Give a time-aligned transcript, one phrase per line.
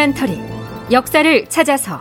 [0.00, 0.40] 다큐멘터리
[0.90, 2.00] 역사를 찾아서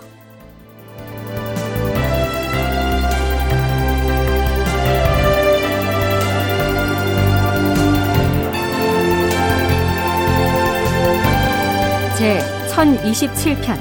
[12.17, 12.39] 제
[12.69, 13.77] 1027편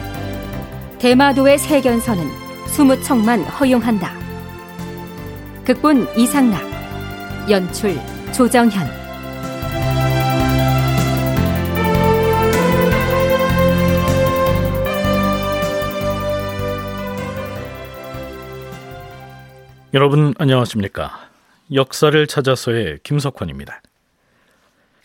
[0.99, 2.25] 대마도의 세견서는
[2.67, 4.13] 수무청만 허용한다.
[5.65, 6.61] 극본 이상락
[7.49, 7.97] 연출
[8.33, 8.98] 조정현
[19.95, 21.31] 여러분 안녕하십니까?
[21.73, 23.81] 역사를 찾아서의 김석환입니다.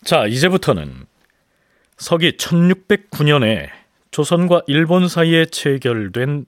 [0.04, 1.06] 자, 이제부터는
[1.96, 3.70] 서기 1609년에
[4.12, 6.46] 조선과 일본 사이에 체결된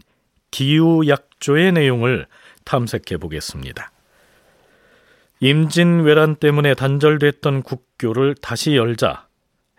[0.51, 2.27] 기후약조의 내용을
[2.65, 3.93] 탐색해 보겠습니다.
[5.39, 9.27] 임진왜란 때문에 단절됐던 국교를 다시 열자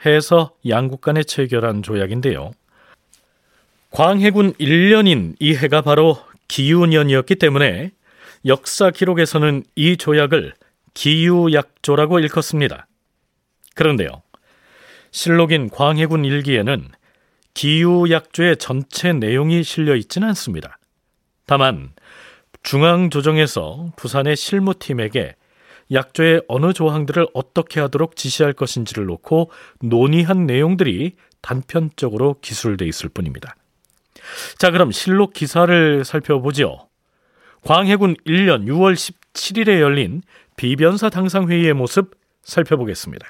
[0.07, 2.53] 해서 양국 간에 체결한 조약인데요.
[3.91, 6.19] 광해군 1년인 이 해가 바로
[6.49, 7.91] 기유년이었기 때문에
[8.47, 10.55] 역사 기록에서는 이 조약을
[10.95, 12.87] 기유약조라고 일컫습니다.
[13.75, 14.23] 그런데요.
[15.11, 16.89] 실록인 광해군 일기에는
[17.55, 20.79] 기유약조의 전체 내용이 실려 있지는 않습니다.
[21.47, 21.91] 다만
[22.63, 25.35] 중앙조정에서 부산의 실무팀에게
[25.93, 33.57] 약조의 어느 조항들을 어떻게 하도록 지시할 것인지를 놓고 논의한 내용들이 단편적으로 기술돼 있을 뿐입니다.
[34.59, 36.86] 자, 그럼 실록 기사를 살펴보죠.
[37.67, 40.23] 광해군 1년 6월 17일에 열린
[40.57, 42.13] 비변사 당상 회의의 모습
[42.45, 43.29] 살펴보겠습니다.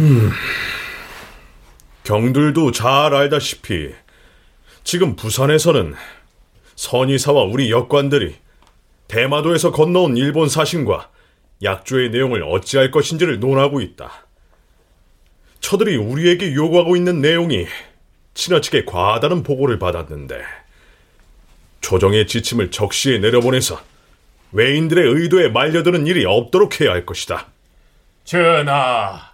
[0.00, 0.30] 음,
[2.02, 3.94] 경들도 잘 알다시피
[4.82, 5.94] 지금 부산에서는
[6.74, 8.34] 선의사와 우리 역관들이
[9.06, 11.10] 대마도에서 건너온 일본 사신과
[11.62, 14.29] 약조의 내용을 어찌할 것인지를 논하고 있다.
[15.60, 17.66] 처들이 우리에게 요구하고 있는 내용이
[18.34, 20.42] 지나치게 과하다는 보고를 받았는데
[21.80, 23.80] 조정의 지침을 적시에 내려보내서
[24.52, 27.46] 외인들의 의도에 말려드는 일이 없도록 해야 할 것이다.
[28.24, 29.32] 전하,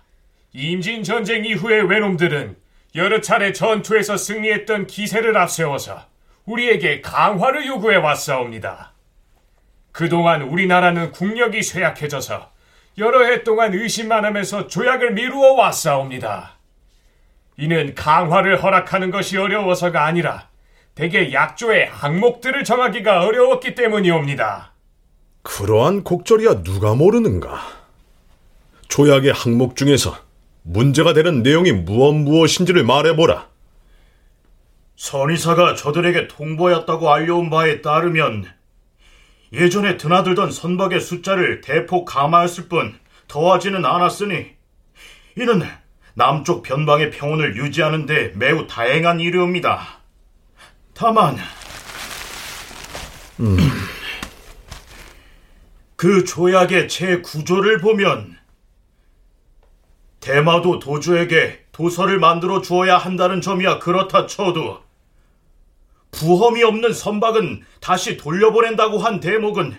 [0.53, 2.57] 임진 전쟁 이후의 외놈들은
[2.95, 6.07] 여러 차례 전투에서 승리했던 기세를 앞세워서
[6.47, 8.93] 우리에게 강화를 요구해 왔사옵니다.
[9.93, 12.51] 그동안 우리나라는 국력이 쇠약해져서
[12.99, 16.57] 여러 해 동안 의심만 하면서 조약을 미루어 왔사옵니다.
[17.59, 20.49] 이는 강화를 허락하는 것이 어려워서가 아니라
[20.95, 24.73] 대개 약조의 항목들을 정하기가 어려웠기 때문이옵니다.
[25.43, 27.61] 그러한 곡절이야 누가 모르는가?
[28.89, 30.17] 조약의 항목 중에서
[30.63, 33.49] 문제가 되는 내용이 무엇 무엇인지를 말해보라.
[34.97, 38.47] 선의사가 저들에게 통보였다고 알려온 바에 따르면
[39.53, 42.99] 예전에 드나들던 선박의 숫자를 대폭 감하였을 뿐
[43.29, 44.55] 더하지는 않았으니
[45.37, 45.63] 이는
[46.15, 49.87] 남쪽 변방의 평온을 유지하는 데 매우 다행한 일이옵니다.
[50.95, 51.37] 다만
[53.41, 53.57] 음.
[55.97, 58.37] 그 조약의 제 구조를 보면
[60.21, 64.86] 대마도 도주에게 도서를 만들어 주어야 한다는 점이야 그렇다 쳐도
[66.17, 69.77] 부험이 없는 선박은 다시 돌려보낸다고 한 대목은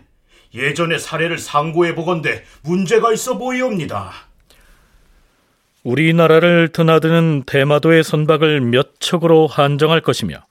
[0.53, 4.12] 예전의 사례를 상고해 보건대 문제가 있어 보이옵니다.
[5.84, 10.46] 우리나라를 드나드는 대마도의 선박을 몇 척으로 한정할 것이며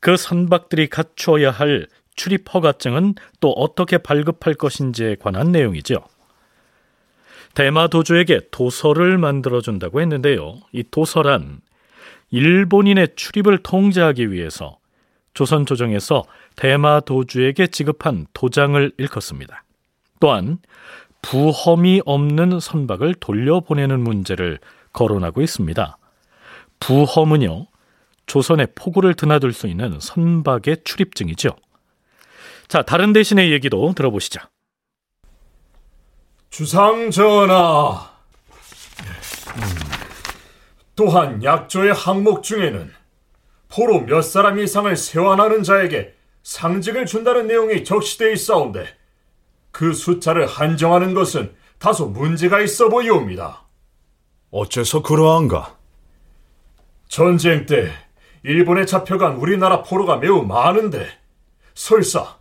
[0.00, 6.04] 그 선박들이 갖추어야 할 출입 허가증은 또 어떻게 발급할 것인지에 관한 내용이죠.
[7.54, 10.58] 대마도주에게 도서를 만들어준다고 했는데요.
[10.72, 11.60] 이 도서란
[12.30, 14.78] 일본인의 출입을 통제하기 위해서
[15.34, 16.24] 조선 조정에서
[16.56, 19.64] 대마 도주에게 지급한 도장을 일컫습니다.
[20.20, 20.58] 또한
[21.22, 24.58] 부험이 없는 선박을 돌려보내는 문제를
[24.92, 25.96] 거론하고 있습니다.
[26.80, 27.66] 부험은요,
[28.26, 31.50] 조선의 포구를 드나들 수 있는 선박의 출입증이죠.
[32.68, 34.40] 자, 다른 대신의 얘기도 들어보시죠.
[36.50, 38.10] 주상 전하.
[40.94, 42.92] 또한 약조의 항목 중에는
[43.72, 48.86] 포로 몇 사람 이상을 세환하는 자에게 상직을 준다는 내용이 적시되어 있사온데
[49.70, 53.62] 그 숫자를 한정하는 것은 다소 문제가 있어 보이옵니다.
[54.50, 55.78] 어째서 그러한가?
[57.08, 57.90] 전쟁 때
[58.42, 61.06] 일본에 잡혀간 우리나라 포로가 매우 많은데
[61.72, 62.36] 설사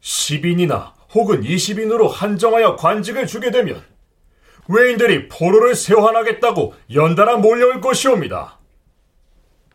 [0.00, 3.84] 10인이나 혹은 20인으로 한정하여 관직을 주게 되면
[4.68, 8.61] 외인들이 포로를 세환하겠다고 연달아 몰려올 것이옵니다.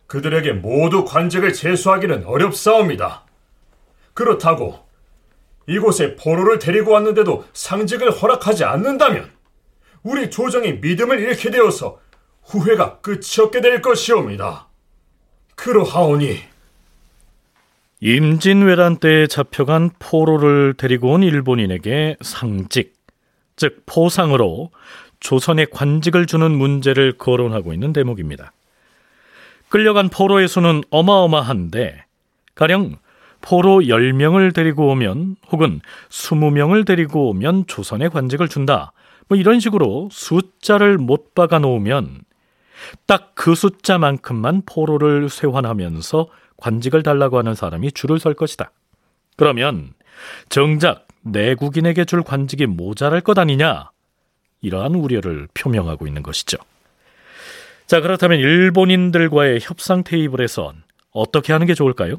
[0.08, 3.24] 그들에게 모두 관직을 제수하기는 어렵사옵니다.
[4.14, 4.80] 그렇다고
[5.68, 9.30] 이곳에 포로를 데리고 왔는데도 상직을 허락하지 않는다면
[10.02, 12.00] 우리 조정이 믿음을 잃게 되어서
[12.42, 14.68] 후회가 끝이 없게 될 것이옵니다.
[15.54, 16.38] 그러하오니
[18.00, 22.94] 임진왜란 때에 잡혀간 포로를 데리고 온 일본인에게 상직,
[23.56, 24.70] 즉 포상으로
[25.20, 28.52] 조선의 관직을 주는 문제를 거론하고 있는 대목입니다.
[29.68, 32.04] 끌려간 포로의 수는 어마어마한데
[32.54, 32.96] 가령
[33.40, 35.80] 포로 10명을 데리고 오면 혹은
[36.10, 38.92] 20명을 데리고 오면 조선의 관직을 준다.
[39.28, 42.22] 뭐 이런 식으로 숫자를 못 박아 놓으면
[43.06, 48.72] 딱 그 숫자만큼만 포로를 쇄환하면서 관직을 달라고 하는 사람이 줄을 설 것이다.
[49.36, 49.94] 그러면
[50.48, 53.90] 정작 내국인에게 줄 관직이 모자랄 것 아니냐?
[54.60, 56.58] 이러한 우려를 표명하고 있는 것이죠.
[57.88, 62.16] 자, 그렇다면 일본인들과의 협상 테이블에선 어떻게 하는 게 좋을까요?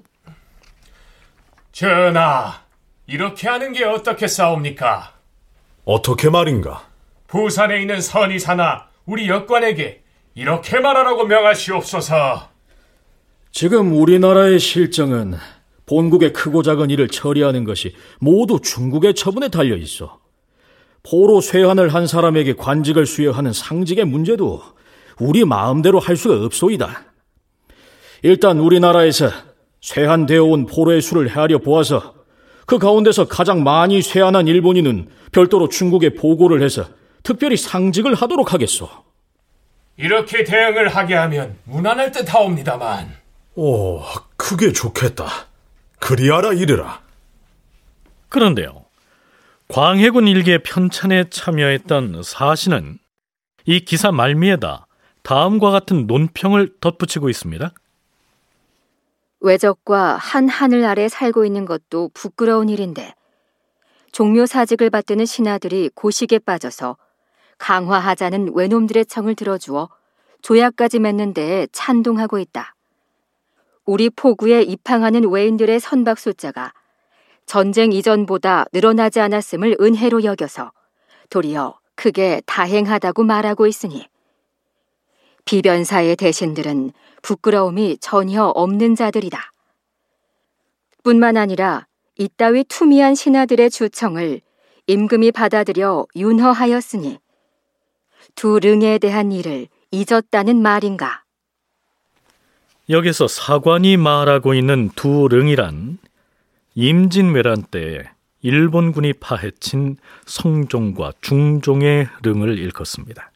[1.72, 2.62] 전하,
[3.06, 5.14] 이렇게 하는 게 어떻게 싸웁니까?
[5.86, 6.88] 어떻게 말인가?
[7.28, 10.02] 부산에 있는 선의사나 우리 역관에게
[10.34, 12.50] 이렇게 말하라고 명하시옵소서.
[13.52, 15.36] 지금 우리나라의 실정은
[15.86, 20.20] 본국의 크고 작은 일을 처리하는 것이 모두 중국의 처분에 달려 있어.
[21.04, 24.64] 포로 쇠환을 한 사람에게 관직을 수여하는 상직의 문제도
[25.20, 27.04] 우리 마음대로 할 수가 없소이다.
[28.24, 29.30] 일단 우리나라에서
[29.82, 32.16] 쇠환되어 온 포로의 수를 헤아려 보아서
[32.66, 36.86] 그 가운데서 가장 많이 쇠환한 일본인은 별도로 중국에 보고를 해서
[37.24, 38.90] 특별히 상직을 하도록 하겠소.
[39.98, 43.14] 이렇게 대응을 하게 하면 무난할 듯 하옵니다만.
[43.56, 44.02] 오,
[44.38, 45.26] 그게 좋겠다.
[46.00, 47.02] 그리하라 이르라.
[48.30, 48.86] 그런데요.
[49.68, 52.98] 광해군 일개 편찬에 참여했던 사신은
[53.66, 54.88] 이 기사 말미에다
[55.24, 57.72] 다음과 같은 논평을 덧붙이고 있습니다.
[59.42, 63.14] 외적과 한 하늘 아래 살고 있는 것도 부끄러운 일인데
[64.12, 66.98] 종묘 사직을 받드는 신하들이 고식에 빠져서
[67.58, 69.90] 강화하자는 외놈들의 청을 들어주어
[70.42, 72.76] 조약까지 맺는 데에 찬동하고 있다.
[73.86, 76.74] 우리 포구에 입항하는 외인들의 선박 숫자가
[77.46, 80.72] 전쟁 이전보다 늘어나지 않았음을 은혜로 여겨서
[81.30, 84.08] 도리어 크게 다행하다고 말하고 있으니
[85.50, 86.92] 비변사의 대신들은
[87.24, 89.52] 부끄러움이 전혀 없는 자들이다.
[91.02, 91.88] 뿐만 아니라
[92.20, 94.42] 이따위 투미한 신하들의 주청을
[94.86, 97.18] 임금이 받아들여 윤허하였으니
[98.36, 101.24] 두 릉에 대한 일을 잊었다는 말인가?
[102.88, 105.98] 여기서 사관이 말하고 있는 두 릉이란
[106.76, 108.12] 임진왜란 때
[108.44, 109.98] 일본군이 파헤친
[110.28, 113.32] 성종과 중종의 릉을 일컫습니다.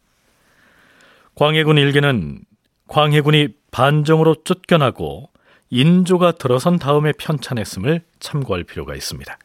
[1.36, 2.42] 광해군 일기는
[2.88, 5.30] 광해군이 반정으로 쫓겨나고
[5.72, 9.38] 인조가 들어선 다음에 편찬했음을 참고할 필요가 있습니다.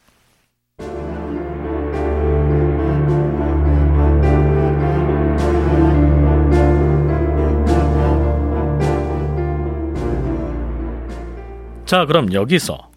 [11.85, 12.91] 자, 그럼 여기서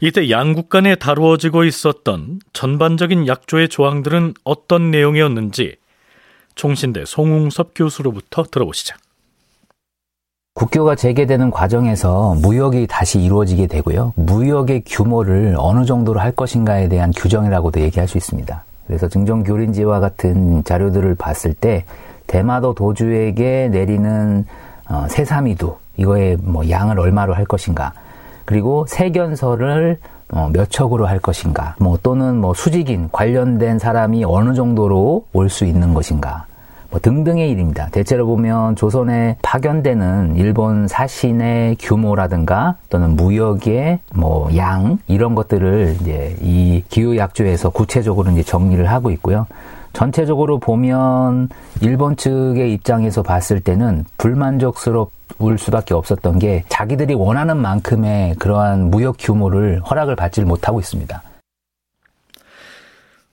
[0.00, 5.78] 이때 양국 간에 다루어지고 있었던 전반적인 약조의 조항들은 어떤 내용이었는지
[6.58, 8.96] 총신대 송웅섭 교수로부터 들어보시죠.
[10.54, 14.12] 국교가 재개되는 과정에서 무역이 다시 이루어지게 되고요.
[14.16, 18.64] 무역의 규모를 어느 정도로 할 것인가에 대한 규정이라고도 얘기할 수 있습니다.
[18.88, 21.84] 그래서 증정교린지와 같은 자료들을 봤을 때
[22.26, 24.44] 대마도 도주에게 내리는
[24.88, 27.92] 어, 세사미두 이거의 뭐 양을 얼마로 할 것인가
[28.44, 29.98] 그리고 세견서를
[30.32, 35.64] 어, 몇 척으로 할 것인가 뭐 또는 뭐 수직인 관련된 사람이 어느 정도로 올 수
[35.64, 36.44] 있는 것인가
[36.90, 37.88] 뭐 등등의 일입니다.
[37.90, 46.82] 대체로 보면 조선에 파견되는 일본 사신의 규모라든가 또는 무역의 뭐 양 이런 것들을 이제 이
[46.88, 49.46] 기후약조에서 구체적으로 이제 정리를 하고 있고요.
[49.92, 51.48] 전체적으로 보면
[51.82, 55.08] 일본 측의 입장에서 봤을 때는 불만족스러
[55.38, 61.22] 울 수밖에 없었던 게 자기들이 원하는 만큼의 그러한 무역 규모를 허락을 받지 못하고 있습니다.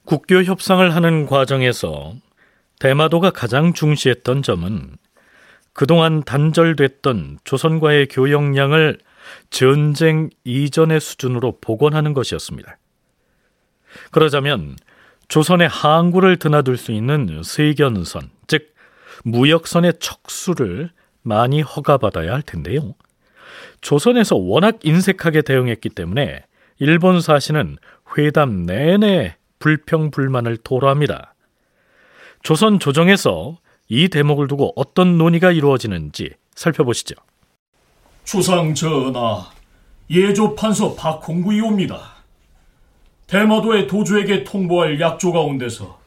[0.04, 2.14] 국교 협상을 하는 과정에서
[2.78, 4.96] 대마도가 가장 중시했던 점은
[5.72, 8.98] 그동안 단절됐던 조선과의 교역량을
[9.50, 12.78] 전쟁 이전의 수준으로 복원하는 것이었습니다.
[14.10, 14.76] 그러자면
[15.28, 18.74] 조선의 항구를 드나들 수 있는 세견선, 즉
[19.24, 20.90] 무역선의 척수를
[21.26, 22.94] 많이 허가받아야 할 텐데요.
[23.80, 26.44] 조선에서 워낙 인색하게 대응했기 때문에
[26.78, 27.78] 일본 사신은
[28.16, 31.34] 회담 내내 불평 불만을 토로합니다.
[32.42, 37.14] 조선 조정에서 이 대목을 두고 어떤 논의가 이루어지는지 살펴보시죠.
[38.24, 39.50] 주상 전하,
[40.10, 42.14] 예조 판서 박홍구이옵니다.
[43.26, 45.98] 대마도의 도주에게 통보할 약조 가운데서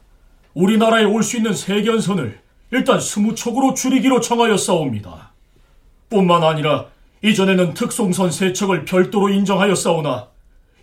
[0.54, 2.40] 우리나라에 올 수 있는 세견선을
[2.72, 5.32] 일단 스무 척으로 줄이기로 정하였사옵니다.
[6.10, 6.88] 뿐만 아니라
[7.24, 10.28] 이전에는 특송선 세 척을 별도로 인정하였사오나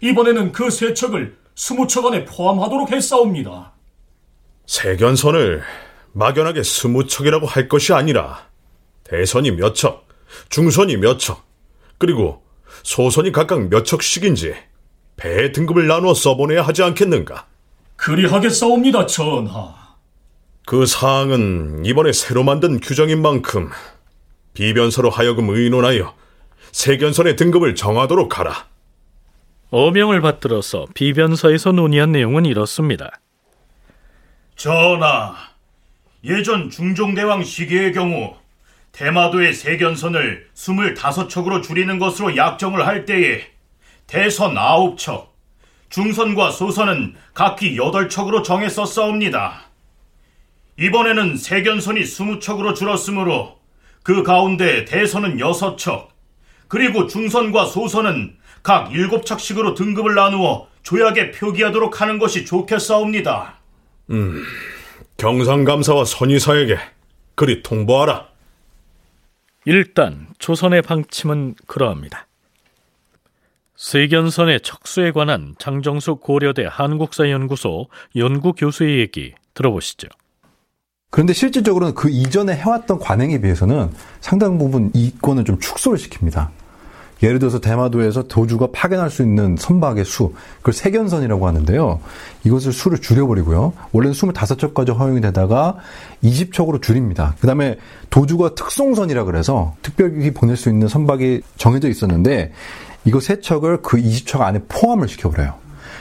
[0.00, 3.72] 이번에는 그 세 척을 스무 척 안에 포함하도록 했사옵니다.
[4.66, 5.62] 세견선을
[6.12, 8.46] 막연하게 스무 척이라고 할 것이 아니라
[9.04, 10.06] 대선이 몇 척,
[10.50, 11.44] 중선이 몇 척,
[11.98, 12.42] 그리고
[12.82, 14.54] 소선이 각각 몇 척씩인지
[15.16, 17.46] 배 등급을 나누어 써보내야 하지 않겠는가?
[17.96, 19.85] 그리하겠사옵니다, 전하.
[20.66, 23.70] 그 사항은 이번에 새로 만든 규정인 만큼
[24.52, 26.12] 비변서로 하여금 의논하여
[26.72, 28.66] 세견선의 등급을 정하도록 하라.
[29.70, 33.12] 어명을 받들어서 비변서에서 논의한 내용은 이렇습니다.
[34.56, 35.36] 전하,
[36.24, 38.34] 예전 중종대왕 시기의 경우
[38.90, 43.42] 대마도의 세견선을 25척으로 줄이는 것으로 약정을 할 때에
[44.08, 45.28] 대선 9척,
[45.90, 49.65] 중선과 소선은 각기 8척으로 정했었사옵니다.
[50.78, 53.58] 이번에는 세견선이 20척으로 줄었으므로
[54.02, 56.08] 그 가운데 대선은 6척,
[56.68, 63.58] 그리고 중선과 소선은 각 7척씩으로 등급을 나누어 조약에 표기하도록 하는 것이 좋겠사옵니다.
[64.10, 64.44] 음,
[65.16, 66.78] 경상감사와 선의사에게
[67.34, 68.28] 그리 통보하라.
[69.64, 72.26] 일단 조선의 방침은 그러합니다.
[73.76, 80.08] 세견선의 척수에 관한 장정수 고려대 한국사연구소 연구교수의 얘기 들어보시죠.
[81.16, 83.88] 그런데 실질적으로는 그 이전에 해왔던 관행에 비해서는
[84.20, 86.48] 상당 부분 이권을 좀 축소를 시킵니다.
[87.22, 92.00] 예를 들어서 대마도에서 도주가 파견할 수 있는 선박의 수, 그걸 세견선이라고 하는데요.
[92.44, 93.72] 이것을 수를 줄여버리고요.
[93.92, 95.78] 원래는 25척까지 허용이 되다가
[96.22, 97.34] 20척으로 줄입니다.
[97.40, 97.78] 그 다음에
[98.10, 102.52] 도주가 특송선이라 그래서 특별히 보낼 수 있는 선박이 정해져 있었는데
[103.06, 105.54] 이거 세 척을 그 20척 안에 포함을 시켜버려요.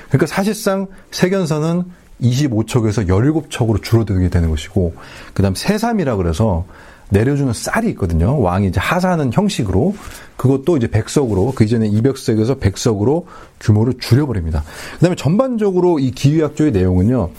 [0.10, 1.86] 그러니까 사실상 세견선은
[2.22, 4.95] 25척에서 17척으로 줄어들게 되는 것이고,
[5.34, 6.65] 그 다음 세삼이라 그래서
[7.10, 8.39] 내려주는 쌀이 있거든요.
[8.39, 9.95] 왕이 이제 하사하는 형식으로
[10.38, 13.27] 그것도 이제 백석으로 그 이전에 200석에서 백석으로
[13.60, 14.63] 규모를 줄여버립니다.
[14.93, 17.31] 그 다음에 전반적으로 이 기후약조의 내용은요.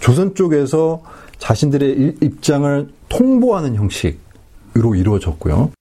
[0.00, 1.02] 조선 쪽에서
[1.38, 5.72] 자신들의 입장을 통보하는 형식으로 이루어졌고요.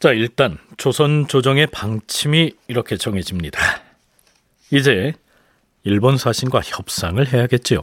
[0.00, 3.60] 자, 일단 조선 조정의 방침이 이렇게 정해집니다.
[4.70, 5.12] 이제
[5.82, 7.82] 일본 사신과 협상을 해야겠지요.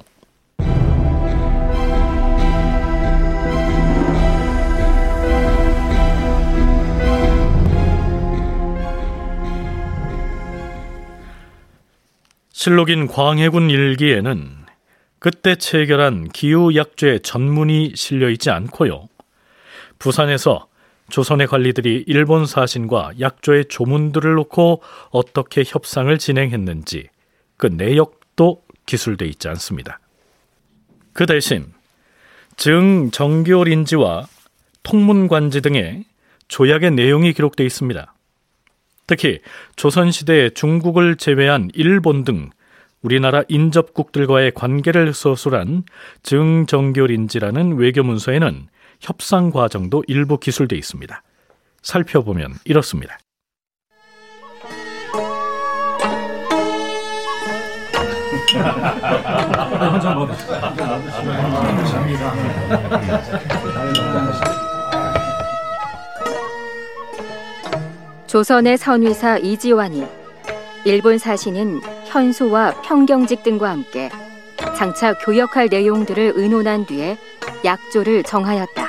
[12.52, 14.66] 실록인 광해군 일기에는
[15.20, 19.08] 그때 체결한 기후약죄 전문이 실려 있지 않고요.
[20.00, 20.68] 부산에서
[21.10, 27.10] 조선의 관리들이 일본 사신과 약조의 조문들을 놓고 어떻게 협상을 진행했는지
[27.58, 30.00] 그 내역도 기술돼 있지 않습니다.
[31.14, 31.74] 그 대신
[32.56, 34.28] 증 정교린지와
[34.84, 36.06] 통문관지 등의
[36.48, 38.14] 조약의 내용이 기록돼 있습니다.
[39.08, 39.40] 특히
[39.76, 42.50] 조선시대에 중국을 제외한 일본 등
[43.02, 45.84] 우리나라 인접국들과의 관계를 서술한
[46.24, 48.68] 증정교린지라는 외교문서에는
[49.00, 51.22] 협상 과정도 일부 기술돼 있습니다.
[51.82, 53.18] 살펴보면 이렇습니다.
[68.28, 70.06] 조선의 선위사 이지환이
[70.86, 74.10] 일본 사신인 현수와 평경직 등과 함께
[74.78, 77.18] 장차 교역할 내용들을 의논한 뒤에
[77.66, 78.88] 약조를 정하였다.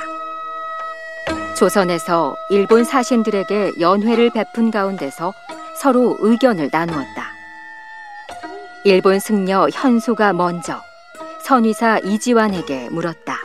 [1.57, 5.33] 조선에서 일본 사신들에게 연회를 베푼 가운데서
[5.75, 7.18] 서로 의견을 나누었다.
[8.83, 10.81] 일본 승려 현수가 먼저
[11.43, 13.41] 선위사 이지환에게 물었다.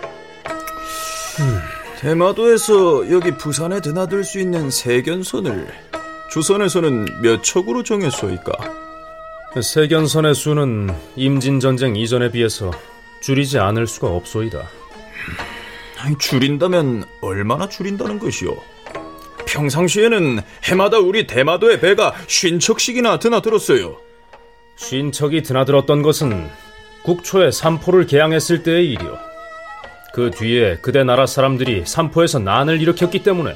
[1.40, 1.58] 음,
[1.98, 5.66] 대마도에서 여기 부산에 드나들 수 있는 세견선을
[6.30, 8.52] 조선에서는 몇 척으로 정했소이까?
[9.60, 12.70] 세견선의 수는 임진 전쟁 이전에 비해서
[13.22, 14.68] 줄이지 않을 수가 없소이다.
[16.18, 18.54] 줄인다면 얼마나 줄인다는 것이오?
[19.46, 24.03] 평상시에는 해마다 우리 대마도의 배가 쉰 척씩이나 드나들었어요.
[24.76, 26.50] 쉰척이 드나들었던 것은
[27.02, 29.16] 국초에 삼포를 개항했을 때의 일이오.
[30.12, 33.54] 그 뒤에 그대 나라 사람들이 삼포에서 난을 일으켰기 때문에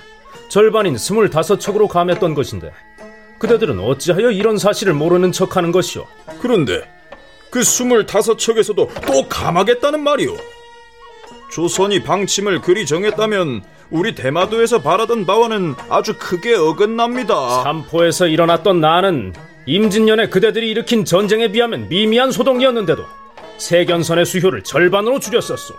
[0.49, 2.73] 절반인 스물다섯 척으로 감했던 것인데
[3.39, 6.07] 그대들은 어찌하여 이런 사실을 모르는 척하는 것이오?
[6.41, 6.83] 그런데
[7.51, 10.37] 그 스물다섯 척에서도 또 감하겠다는 말이오.
[11.51, 17.63] 조선이 방침을 그리 정했다면 우리 대마도에서 바라던 바와는 아주 크게 어긋납니다.
[17.63, 19.33] 삼포에서 일어났던 난은
[19.67, 23.05] 임진년에 그대들이 일으킨 전쟁에 비하면 미미한 소동이었는데도
[23.57, 25.75] 세견선의 수효를 절반으로 줄였었소.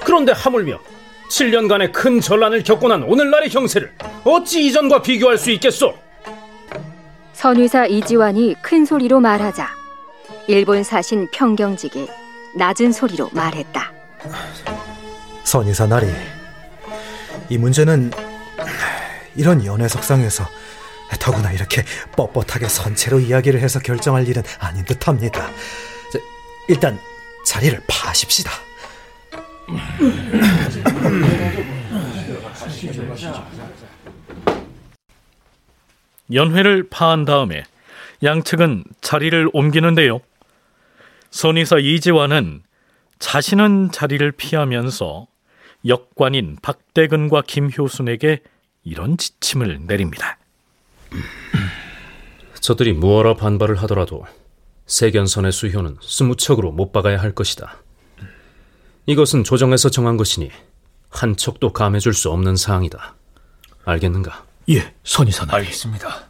[0.00, 0.80] 그런데 하물며
[1.28, 3.92] 7년간의 큰 전란을 겪고 난 오늘날의 형세를
[4.24, 5.94] 어찌 이전과 비교할 수 있겠소?
[7.32, 9.68] 선의사 이지환이 큰 소리로 말하자
[10.48, 12.08] 일본 사신 평경직이
[12.56, 13.92] 낮은 소리로 말했다.
[15.44, 16.06] 선의사 나리,
[17.50, 18.12] 이 문제는
[19.36, 20.48] 이런 연애 석상에서
[21.18, 25.50] 더구나 이렇게 뻣뻣하게 선체로 이야기를 해서 결정할 일은 아닌 듯합니다.
[26.68, 26.98] 일단
[27.44, 28.52] 자리를 파십시다.
[36.32, 37.64] 연회를 파한 다음에
[38.22, 40.20] 양측은 자리를 옮기는데요.
[41.30, 42.62] 선의사 이지환은
[43.18, 45.26] 자신은 자리를 피하면서
[45.86, 48.42] 역관인 박대근과 김효순에게
[48.84, 50.38] 이런 지침을 내립니다.
[52.60, 54.24] 저들이 무어라 반발을 하더라도
[54.86, 57.82] 세견선의 수효는 스무척으로 못 박아야 할 것이다.
[59.06, 60.50] 이것은 조정에서 정한 것이니
[61.08, 63.14] 한 척도 감해줄 수 없는 사항이다.
[63.84, 64.44] 알겠는가?
[64.70, 65.54] 예, 선이사나.
[65.54, 66.29] 알겠습니다.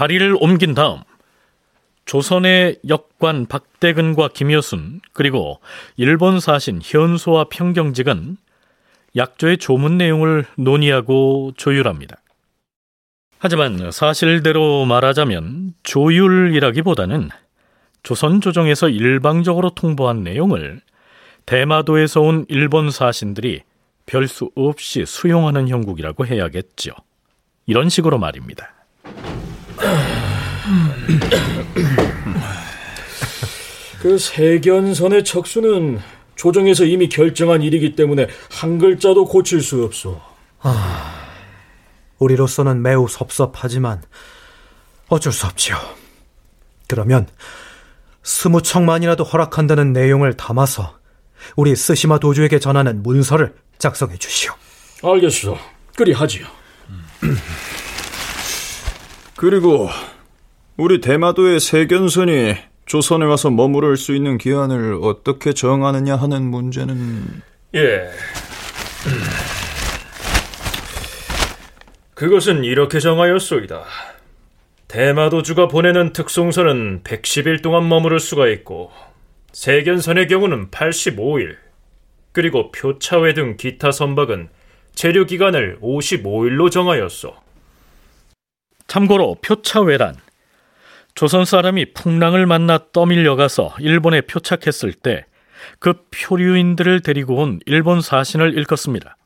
[0.00, 1.02] 자리를 옮긴 다음
[2.06, 5.60] 조선의 역관 박대근과 김효순 그리고
[5.98, 8.38] 일본 사신 현소와 평경직은
[9.14, 12.16] 약조의 조문 내용을 논의하고 조율합니다.
[13.40, 17.28] 하지만 사실대로 말하자면 조율이라기보다는
[18.02, 20.80] 조선 조정에서 일방적으로 통보한 내용을
[21.44, 23.64] 대마도에서 온 일본 사신들이
[24.06, 26.92] 별수 없이 수용하는 형국이라고 해야겠죠.
[27.66, 28.79] 이런 식으로 말입니다.
[34.00, 36.00] 그 세견선의 척수는
[36.36, 40.20] 조정에서 이미 결정한 일이기 때문에 한 글자도 고칠 수 없소.
[40.60, 41.14] 아,
[42.18, 44.02] 우리로서는 매우 섭섭하지만
[45.08, 45.76] 어쩔 수 없지요.
[46.88, 47.28] 그러면
[48.22, 50.98] 스무 척만이라도 허락한다는 내용을 담아서
[51.56, 54.52] 우리 스시마 도주에게 전하는 문서를 작성해 주시오.
[55.02, 55.58] 알겠소.
[55.96, 56.46] 그리 하지요.
[59.40, 59.88] 그리고
[60.76, 67.40] 우리 대마도의 세견선이 조선에 와서 머무를 수 있는 기한을 어떻게 정하느냐 하는 문제는
[67.74, 68.10] 예.
[72.12, 73.82] 그것은 이렇게 정하였소이다.
[74.88, 78.92] 대마도주가 보내는 특송선은 110일 동안 머무를 수가 있고
[79.52, 81.56] 세견선의 경우는 85일
[82.32, 84.50] 그리고 표차회 등 기타 선박은
[84.94, 87.49] 체류 기간을 55일로 정하였소.
[88.90, 90.16] 참고로 표차회란
[91.14, 95.24] 조선 사람이 풍랑을 만나 떠밀려가서 일본에 표착했을 때
[95.78, 99.16] 그 표류인들을 데리고 온 일본 사신을 일컫습니다.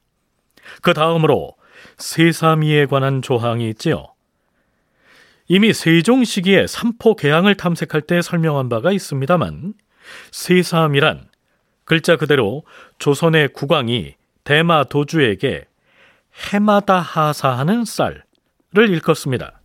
[0.82, 1.54] 그 다음으로
[1.98, 4.08] 세사미에 관한 조항이 있지요.
[5.46, 9.74] 이미 세종 시기에 삼포 개항을 탐색할 때 설명한 바가 있습니다만
[10.30, 11.28] 세삼이란
[11.84, 12.64] 글자 그대로
[12.98, 15.66] 조선의 국왕이 대마 도주에게
[16.50, 18.24] 해마다 하사하는 쌀을
[18.82, 19.60] 일컫습니다.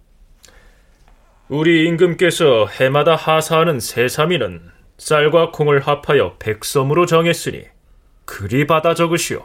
[1.48, 4.69] 우리 임금께서 해마다 하사하는 세삼이는
[5.00, 7.63] 쌀과 콩을 합하여 백섬으로 정했으니
[8.26, 9.43] 그리 받아 적으시오.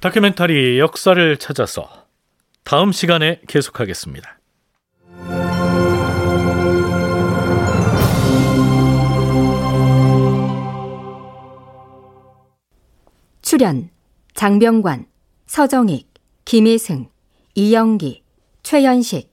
[0.00, 1.88] 다큐멘터리 역사를 찾아서
[2.64, 4.38] 다음 시간에 계속하겠습니다.
[13.42, 13.90] 출연
[14.34, 15.06] 장병관,
[15.46, 16.08] 서정익,
[16.44, 17.06] 김혜승,
[17.54, 18.21] 이영기,
[18.62, 19.32] 최현식,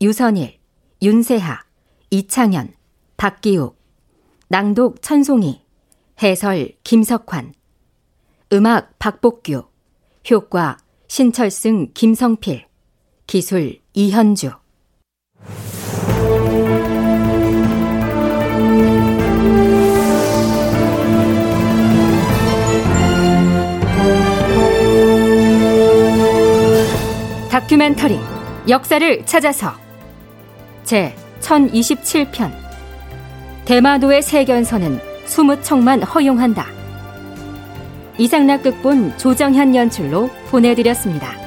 [0.00, 0.58] 유선일,
[1.02, 1.62] 윤세하,
[2.10, 2.74] 이창현,
[3.16, 3.78] 박기욱,
[4.48, 5.62] 낭독 천송이,
[6.22, 7.54] 해설 김석환,
[8.52, 9.64] 음악 박복규,
[10.30, 12.66] 효과 신철승 김성필,
[13.26, 14.50] 기술 이현주.
[27.50, 29.72] 다큐멘터리 역사를 찾아서
[30.84, 32.52] 제 1027편
[33.64, 36.66] 대마도의 세견선은 20척만 허용한다.
[38.18, 41.39] 이상락 극본 조정현 연출로 보내드렸습니다.